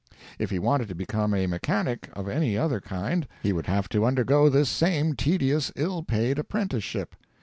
[0.39, 4.03] If he wanted to become a mechanic of any other kind, he would have to
[4.03, 7.13] undergo this same tedious, ill paid apprenticeship.